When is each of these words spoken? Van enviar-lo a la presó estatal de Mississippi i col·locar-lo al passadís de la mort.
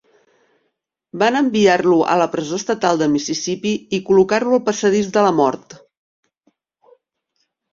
Van 1.23 1.35
enviar-lo 1.41 1.97
a 2.13 2.15
la 2.21 2.27
presó 2.35 2.59
estatal 2.61 3.01
de 3.03 3.09
Mississippi 3.17 3.75
i 3.99 4.01
col·locar-lo 4.09 4.59
al 4.59 4.65
passadís 4.71 5.13
de 5.19 5.27
la 5.29 5.35
mort. 5.43 5.77